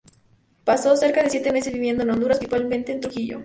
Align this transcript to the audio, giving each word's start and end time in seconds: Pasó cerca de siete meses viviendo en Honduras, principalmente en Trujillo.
Pasó 0.65 0.95
cerca 0.97 1.21
de 1.21 1.29
siete 1.29 1.51
meses 1.51 1.71
viviendo 1.71 2.01
en 2.01 2.09
Honduras, 2.09 2.39
principalmente 2.39 2.91
en 2.91 3.01
Trujillo. 3.01 3.39